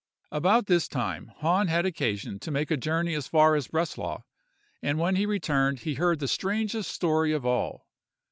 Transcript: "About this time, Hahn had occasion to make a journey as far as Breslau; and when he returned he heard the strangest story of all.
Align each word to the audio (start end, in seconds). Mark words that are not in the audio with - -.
"About 0.31 0.65
this 0.65 0.87
time, 0.87 1.31
Hahn 1.41 1.67
had 1.67 1.85
occasion 1.85 2.39
to 2.39 2.49
make 2.49 2.71
a 2.71 2.75
journey 2.75 3.13
as 3.13 3.27
far 3.27 3.53
as 3.53 3.67
Breslau; 3.67 4.23
and 4.81 4.97
when 4.97 5.15
he 5.15 5.27
returned 5.27 5.81
he 5.81 5.93
heard 5.93 6.17
the 6.17 6.27
strangest 6.27 6.89
story 6.91 7.33
of 7.33 7.45
all. 7.45 7.85